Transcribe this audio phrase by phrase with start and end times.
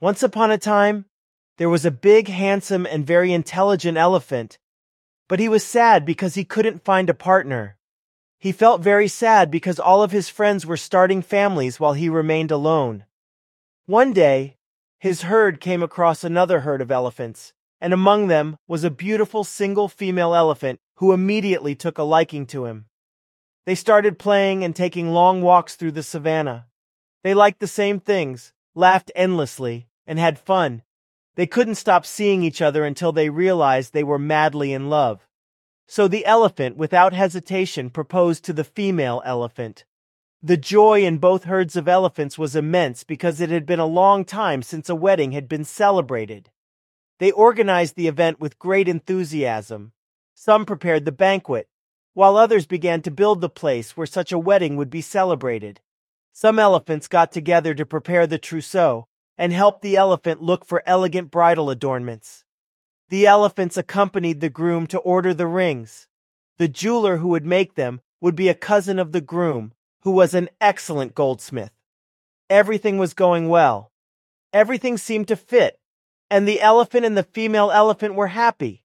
[0.00, 1.06] Once upon a time,
[1.56, 4.56] there was a big, handsome, and very intelligent elephant,
[5.26, 7.76] but he was sad because he couldn't find a partner.
[8.38, 12.52] He felt very sad because all of his friends were starting families while he remained
[12.52, 13.06] alone.
[13.86, 14.56] One day,
[15.00, 19.88] his herd came across another herd of elephants, and among them was a beautiful single
[19.88, 22.86] female elephant who immediately took a liking to him.
[23.66, 26.68] They started playing and taking long walks through the savannah.
[27.24, 30.82] They liked the same things, laughed endlessly, and had fun.
[31.36, 35.28] They couldn't stop seeing each other until they realized they were madly in love.
[35.86, 39.84] So the elephant, without hesitation, proposed to the female elephant.
[40.42, 44.24] The joy in both herds of elephants was immense because it had been a long
[44.24, 46.50] time since a wedding had been celebrated.
[47.18, 49.92] They organized the event with great enthusiasm.
[50.34, 51.68] Some prepared the banquet,
[52.14, 55.80] while others began to build the place where such a wedding would be celebrated.
[56.32, 61.30] Some elephants got together to prepare the trousseau and helped the elephant look for elegant
[61.30, 62.44] bridal adornments.
[63.08, 66.08] The elephants accompanied the groom to order the rings.
[66.58, 70.34] The jeweler who would make them would be a cousin of the groom, who was
[70.34, 71.70] an excellent goldsmith.
[72.50, 73.92] Everything was going well.
[74.52, 75.78] Everything seemed to fit,
[76.30, 78.82] and the elephant and the female elephant were happy.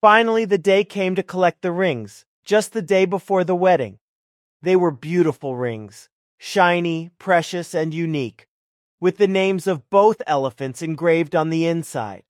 [0.00, 3.98] Finally, the day came to collect the rings, just the day before the wedding.
[4.62, 8.46] They were beautiful rings, shiny, precious, and unique,
[9.00, 12.22] with the names of both elephants engraved on the inside.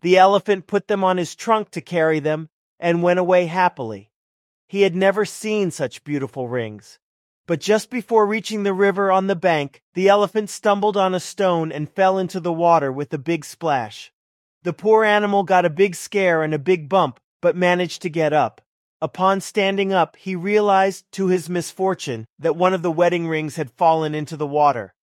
[0.00, 2.48] The elephant put them on his trunk to carry them
[2.78, 4.10] and went away happily.
[4.68, 6.98] He had never seen such beautiful rings.
[7.46, 11.70] But just before reaching the river on the bank, the elephant stumbled on a stone
[11.70, 14.12] and fell into the water with a big splash.
[14.62, 18.32] The poor animal got a big scare and a big bump, but managed to get
[18.32, 18.62] up.
[19.02, 23.70] Upon standing up, he realized, to his misfortune, that one of the wedding rings had
[23.70, 24.94] fallen into the water.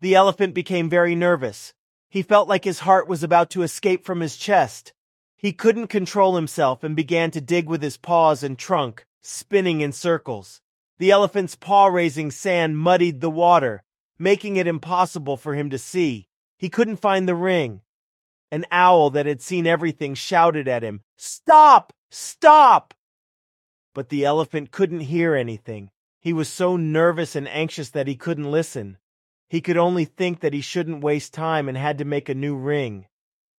[0.00, 1.72] The elephant became very nervous.
[2.08, 4.92] He felt like his heart was about to escape from his chest.
[5.36, 9.92] He couldn't control himself and began to dig with his paws and trunk, spinning in
[9.92, 10.60] circles.
[10.98, 13.82] The elephant's paw-raising sand muddied the water,
[14.18, 16.28] making it impossible for him to see.
[16.56, 17.80] He couldn't find the ring.
[18.50, 21.92] An owl that had seen everything shouted at him, Stop!
[22.10, 22.94] Stop!
[23.92, 25.90] But the elephant couldn't hear anything.
[26.20, 28.98] He was so nervous and anxious that he couldn't listen.
[29.54, 32.56] He could only think that he shouldn't waste time and had to make a new
[32.56, 33.06] ring.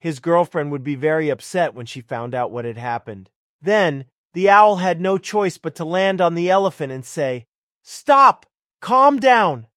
[0.01, 3.29] His girlfriend would be very upset when she found out what had happened.
[3.61, 4.03] Then,
[4.33, 7.45] the owl had no choice but to land on the elephant and say,
[7.81, 8.45] Stop!
[8.81, 9.67] Calm down!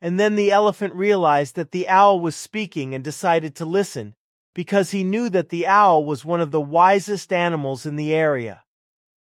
[0.00, 4.14] And then the elephant realized that the owl was speaking and decided to listen,
[4.54, 8.62] because he knew that the owl was one of the wisest animals in the area.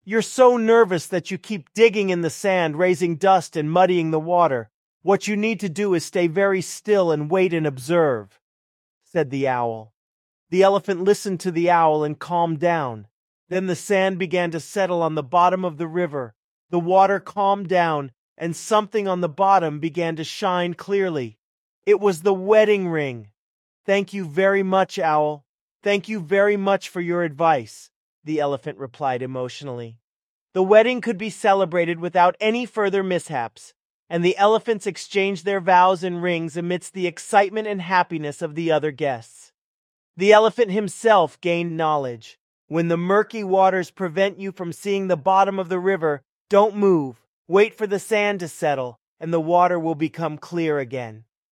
[0.04, 4.18] You're so nervous that you keep digging in the sand, raising dust and muddying the
[4.18, 4.68] water.
[5.02, 8.38] What you need to do is stay very still and wait and observe,
[9.04, 9.94] said the owl.
[10.50, 13.06] The elephant listened to the owl and calmed down.
[13.48, 16.34] Then the sand began to settle on the bottom of the river.
[16.70, 21.38] The water calmed down, and something on the bottom began to shine clearly.
[21.86, 23.30] It was the wedding ring.
[23.86, 25.44] Thank you very much, Owl.
[25.82, 27.90] Thank you very much for your advice
[28.24, 29.96] the elephant replied emotionally.
[30.52, 33.72] The wedding could be celebrated without any further mishaps,
[34.10, 38.72] and the elephants exchanged their vows and rings amidst the excitement and happiness of the
[38.72, 39.52] other guests.
[40.16, 42.36] The elephant himself gained knowledge.
[42.66, 47.22] When the murky waters prevent you from seeing the bottom of the river, don't move.
[47.46, 51.24] Wait for the sand to settle, and the water will become clear again.